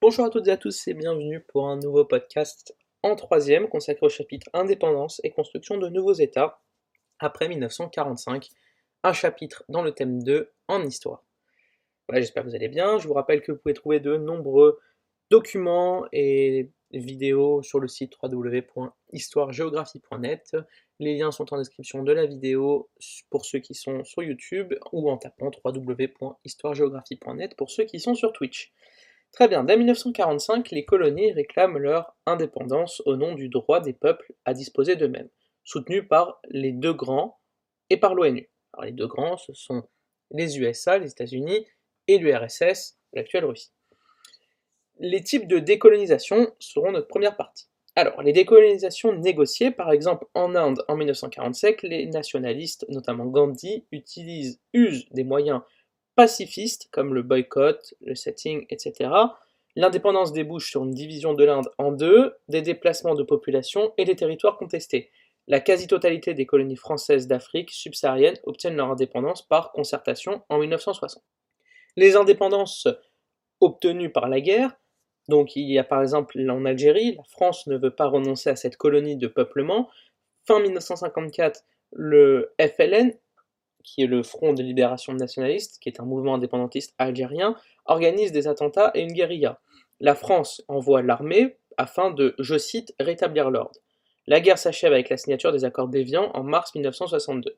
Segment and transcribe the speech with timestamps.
[0.00, 4.06] Bonjour à toutes et à tous et bienvenue pour un nouveau podcast en troisième consacré
[4.06, 6.62] au chapitre Indépendance et construction de nouveaux États
[7.18, 8.48] après 1945,
[9.02, 11.24] un chapitre dans le thème 2 en histoire.
[12.06, 12.98] Voilà, j'espère que vous allez bien.
[12.98, 14.78] Je vous rappelle que vous pouvez trouver de nombreux
[15.30, 20.56] documents et vidéos sur le site www.histoiregéographie.net.
[21.00, 22.88] Les liens sont en description de la vidéo
[23.30, 28.32] pour ceux qui sont sur YouTube ou en tapant www.histoiregéographie.net pour ceux qui sont sur
[28.32, 28.72] Twitch.
[29.32, 34.32] Très bien, dès 1945, les colonies réclament leur indépendance au nom du droit des peuples
[34.44, 35.28] à disposer d'eux-mêmes,
[35.64, 37.38] soutenu par les deux grands
[37.90, 38.50] et par l'ONU.
[38.72, 39.84] Alors les deux grands, ce sont
[40.30, 41.66] les USA, les États-Unis,
[42.08, 43.72] et l'URSS, l'actuelle Russie.
[44.98, 47.68] Les types de décolonisation seront notre première partie.
[47.94, 54.60] Alors, les décolonisations négociées, par exemple en Inde en 1947, les nationalistes, notamment Gandhi, utilisent,
[54.72, 55.62] usent des moyens
[56.18, 59.08] pacifistes comme le boycott, le setting, etc.
[59.76, 64.16] L'indépendance débouche sur une division de l'Inde en deux, des déplacements de population et des
[64.16, 65.12] territoires contestés.
[65.46, 71.22] La quasi-totalité des colonies françaises d'Afrique subsaharienne obtiennent leur indépendance par concertation en 1960.
[71.94, 72.88] Les indépendances
[73.60, 74.72] obtenues par la guerre,
[75.28, 78.56] donc il y a par exemple en Algérie, la France ne veut pas renoncer à
[78.56, 79.88] cette colonie de peuplement.
[80.48, 81.62] Fin 1954,
[81.92, 83.12] le FLN
[83.84, 88.48] qui est le Front de libération nationaliste, qui est un mouvement indépendantiste algérien, organise des
[88.48, 89.60] attentats et une guérilla.
[90.00, 93.80] La France envoie l'armée afin de, je cite, rétablir l'ordre.
[94.26, 97.56] La guerre s'achève avec la signature des accords d'Évian en mars 1962.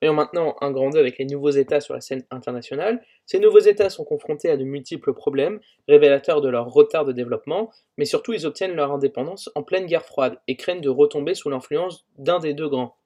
[0.00, 3.04] Voyons maintenant un grand 2 avec les nouveaux États sur la scène internationale.
[3.26, 7.70] Ces nouveaux États sont confrontés à de multiples problèmes, révélateurs de leur retard de développement,
[7.98, 11.50] mais surtout ils obtiennent leur indépendance en pleine guerre froide et craignent de retomber sous
[11.50, 12.96] l'influence d'un des deux grands,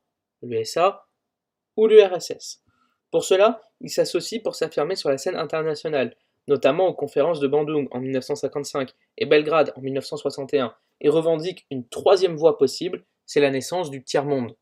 [0.42, 1.06] l'USA
[1.76, 2.62] ou l'URSS.
[3.10, 6.16] Pour cela, il s'associe pour s'affirmer sur la scène internationale,
[6.48, 12.36] notamment aux conférences de Bandung en 1955 et Belgrade en 1961, et revendique une troisième
[12.36, 14.54] voie possible, c'est la naissance du tiers-monde.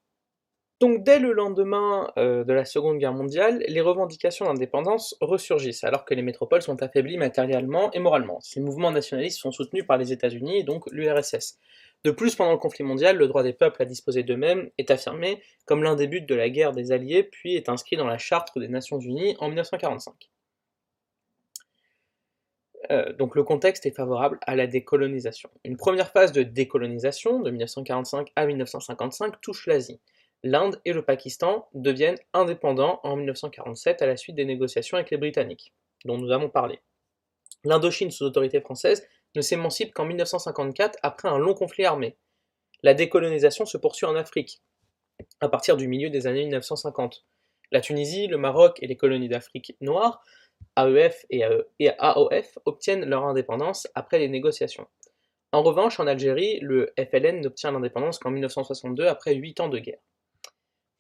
[0.81, 6.05] Donc dès le lendemain euh, de la Seconde Guerre mondiale, les revendications d'indépendance ressurgissent, alors
[6.05, 8.41] que les métropoles sont affaiblies matériellement et moralement.
[8.41, 11.59] Ces mouvements nationalistes sont soutenus par les États-Unis et donc l'URSS.
[12.05, 15.41] De plus, pendant le conflit mondial, le droit des peuples à disposer d'eux-mêmes est affirmé
[15.67, 18.59] comme l'un des buts de la guerre des Alliés, puis est inscrit dans la Charte
[18.59, 20.31] des Nations Unies en 1945.
[22.91, 25.49] Euh, donc le contexte est favorable à la décolonisation.
[25.65, 30.01] Une première phase de décolonisation, de 1945 à 1955, touche l'Asie.
[30.43, 35.17] L'Inde et le Pakistan deviennent indépendants en 1947 à la suite des négociations avec les
[35.17, 35.73] Britanniques,
[36.05, 36.81] dont nous avons parlé.
[37.63, 42.17] L'Indochine sous autorité française ne s'émancipe qu'en 1954 après un long conflit armé.
[42.83, 44.61] La décolonisation se poursuit en Afrique,
[45.41, 47.25] à partir du milieu des années 1950.
[47.71, 50.23] La Tunisie, le Maroc et les colonies d'Afrique noire,
[50.77, 54.87] AEF et AOF, obtiennent leur indépendance après les négociations.
[55.53, 60.01] En revanche, en Algérie, le FLN n'obtient l'indépendance qu'en 1962 après huit ans de guerre.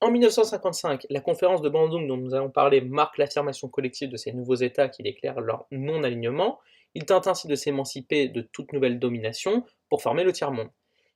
[0.03, 4.33] En 1955, la conférence de Bandung dont nous allons parler marque l'affirmation collective de ces
[4.33, 6.59] nouveaux États qui déclarent leur non-alignement,
[6.95, 10.71] ils tentent ainsi de s'émanciper de toute nouvelle domination pour former le tiers-monde.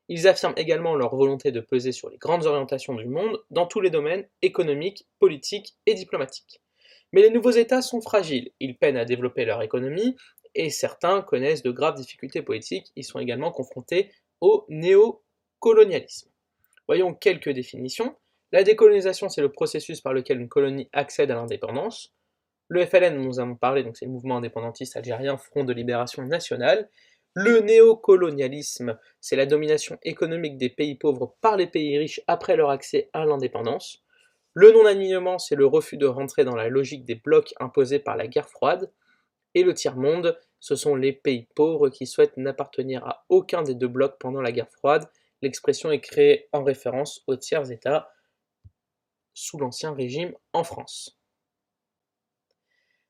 [0.09, 3.81] Ils affirment également leur volonté de peser sur les grandes orientations du monde dans tous
[3.81, 6.61] les domaines économiques, politiques et diplomatiques.
[7.13, 10.17] Mais les nouveaux États sont fragiles, ils peinent à développer leur économie
[10.55, 14.11] et certains connaissent de graves difficultés politiques, ils sont également confrontés
[14.41, 16.31] au néocolonialisme.
[16.87, 18.17] Voyons quelques définitions.
[18.53, 22.16] La décolonisation, c'est le processus par lequel une colonie accède à l'indépendance.
[22.69, 26.89] Le FLN, nous avons parlé, donc c'est le mouvement indépendantiste algérien Front de libération nationale.
[27.35, 32.71] Le néocolonialisme, c'est la domination économique des pays pauvres par les pays riches après leur
[32.71, 34.03] accès à l'indépendance.
[34.55, 38.27] Le non-alignement, c'est le refus de rentrer dans la logique des blocs imposés par la
[38.27, 38.91] guerre froide.
[39.55, 43.87] Et le tiers-monde, ce sont les pays pauvres qui souhaitent n'appartenir à aucun des deux
[43.87, 45.09] blocs pendant la guerre froide.
[45.43, 48.11] L'expression est créée en référence aux tiers-États
[49.35, 51.16] sous l'Ancien Régime en France.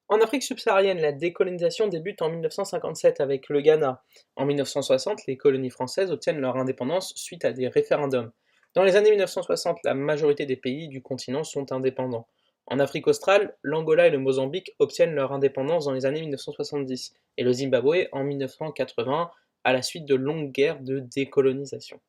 [0.09, 4.05] En Afrique subsaharienne, la décolonisation débute en 1957 avec le Ghana.
[4.37, 8.31] En 1960, les colonies françaises obtiennent leur indépendance suite à des référendums.
[8.75, 12.29] Dans les années 1960, la majorité des pays du continent sont indépendants.
[12.67, 17.43] En Afrique australe, l'Angola et le Mozambique obtiennent leur indépendance dans les années 1970 et
[17.43, 19.31] le Zimbabwe en 1980
[19.65, 22.01] à la suite de longues guerres de décolonisation.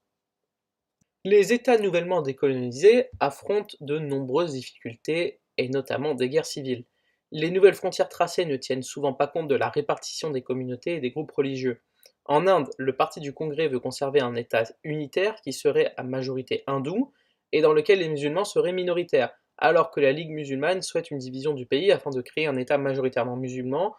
[1.26, 6.86] Les États nouvellement décolonisés affrontent de nombreuses difficultés et notamment des guerres civiles.
[7.32, 11.00] Les nouvelles frontières tracées ne tiennent souvent pas compte de la répartition des communautés et
[11.02, 11.82] des groupes religieux.
[12.24, 16.64] En Inde, le Parti du Congrès veut conserver un État unitaire qui serait à majorité
[16.68, 17.12] hindoue
[17.52, 21.54] et dans lequel les musulmans seraient minoritaires, alors que la Ligue musulmane souhaite une division
[21.54, 23.96] du pays afin de créer un État majoritairement musulman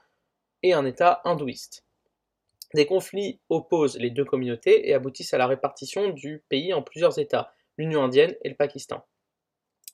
[0.63, 1.85] et un État hindouiste.
[2.75, 7.19] Des conflits opposent les deux communautés et aboutissent à la répartition du pays en plusieurs
[7.19, 9.07] États, l'Union indienne et le Pakistan.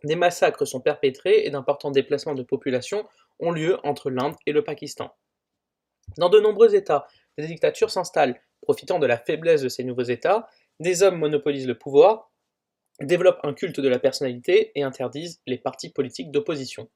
[0.02, 3.06] Des massacres sont perpétrés et d'importants déplacements de population
[3.40, 5.14] ont lieu entre l'Inde et le Pakistan.
[6.18, 7.06] Dans de nombreux États,
[7.38, 10.48] des dictatures s'installent, profitant de la faiblesse de ces nouveaux États,
[10.80, 12.30] des hommes monopolisent le pouvoir,
[13.00, 16.88] développent un culte de la personnalité et interdisent les partis politiques d'opposition.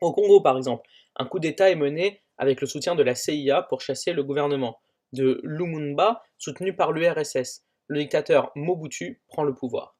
[0.00, 3.62] Au Congo, par exemple, un coup d'État est mené avec le soutien de la CIA
[3.62, 4.80] pour chasser le gouvernement
[5.12, 7.64] de Lumumba, soutenu par l'URSS.
[7.86, 9.96] Le dictateur Mobutu prend le pouvoir.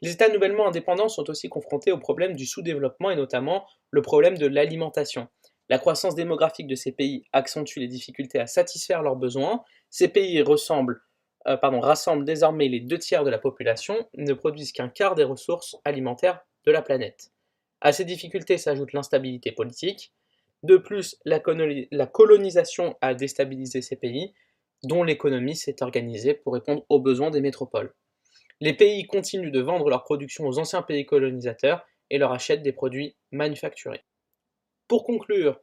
[0.00, 4.38] Les États nouvellement indépendants sont aussi confrontés au problème du sous-développement et notamment le problème
[4.38, 5.28] de l'alimentation.
[5.68, 9.64] La croissance démographique de ces pays accentue les difficultés à satisfaire leurs besoins.
[9.90, 10.44] Ces pays euh,
[11.46, 16.40] rassemblent désormais les deux tiers de la population, ne produisent qu'un quart des ressources alimentaires
[16.66, 17.30] de la planète.
[17.80, 20.12] À ces difficultés s'ajoute l'instabilité politique.
[20.62, 24.32] De plus, la, colonisation a déstabilisé ces pays,
[24.84, 27.92] dont l'économie s'est organisée pour répondre aux besoins des métropoles.
[28.62, 32.70] Les pays continuent de vendre leur production aux anciens pays colonisateurs et leur achètent des
[32.70, 34.04] produits manufacturés.
[34.86, 35.60] Pour conclure,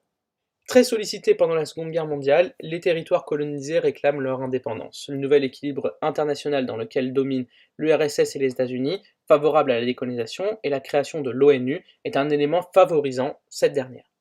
[0.68, 5.08] très sollicités pendant la Seconde Guerre mondiale, les territoires colonisés réclament leur indépendance.
[5.08, 7.48] Le nouvel équilibre international dans lequel dominent
[7.78, 12.30] l'URSS et les États-Unis, favorable à la décolonisation, et la création de l'ONU est un
[12.30, 14.12] élément favorisant cette dernière.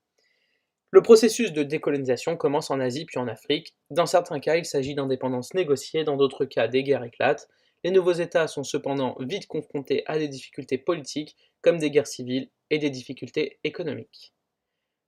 [0.92, 3.74] Le processus de décolonisation commence en Asie puis en Afrique.
[3.90, 7.48] Dans certains cas, il s'agit d'indépendance négociée, dans d'autres cas, des guerres éclatent.
[7.84, 12.50] Les nouveaux États sont cependant vite confrontés à des difficultés politiques, comme des guerres civiles
[12.70, 14.34] et des difficultés économiques.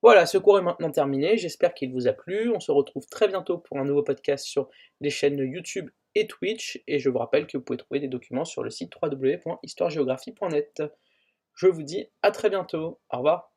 [0.03, 2.51] Voilà, ce cours est maintenant terminé, j'espère qu'il vous a plu.
[2.55, 4.71] On se retrouve très bientôt pour un nouveau podcast sur
[5.01, 8.47] les chaînes YouTube et Twitch, et je vous rappelle que vous pouvez trouver des documents
[8.47, 10.83] sur le site www.histoiregéographie.net.
[11.55, 13.53] Je vous dis à très bientôt, au revoir.